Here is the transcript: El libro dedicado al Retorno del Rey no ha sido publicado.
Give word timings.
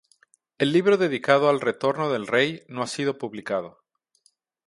El 0.57 0.71
libro 0.73 0.97
dedicado 0.97 1.47
al 1.47 1.61
Retorno 1.61 2.11
del 2.11 2.25
Rey 2.25 2.63
no 2.67 2.81
ha 2.81 2.87
sido 2.87 3.19
publicado. 3.19 3.83